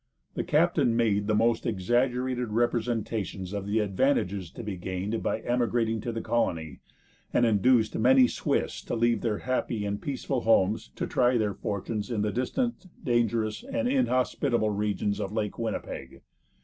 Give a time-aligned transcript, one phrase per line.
[0.33, 6.01] The captain made the most exaggerated representations of the advantages to be gained by emigrating
[6.01, 6.79] to the colony,
[7.31, 12.09] and induced many Swiss to leave their happy and peaceful homes to try their fortunes
[12.09, 16.23] in the distant, dangerous and inhospitable regions of Lake Winnipeg.